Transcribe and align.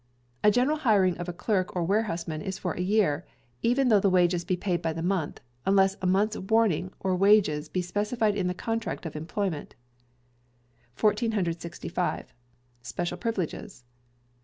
A 0.43 0.49
General 0.49 0.77
Hiring 0.77 1.15
of 1.19 1.29
a 1.29 1.31
Clerk 1.31 1.75
or 1.75 1.83
warehouseman 1.83 2.41
is 2.41 2.57
for 2.57 2.73
a 2.73 2.79
year, 2.81 3.23
even 3.61 3.89
though 3.89 3.99
the 3.99 4.09
wages 4.09 4.43
be 4.43 4.57
paid 4.57 4.81
by 4.81 4.93
the 4.93 5.03
month, 5.03 5.41
unless 5.63 5.95
a 6.01 6.07
month's 6.07 6.35
warning 6.37 6.91
or 6.99 7.15
wages 7.15 7.69
be 7.69 7.83
specified 7.83 8.35
in 8.35 8.47
the 8.47 8.55
contract 8.55 9.05
of 9.05 9.15
employment. 9.15 9.75
1465. 10.99 12.33
Special 12.81 13.17
Privileges. 13.19 13.83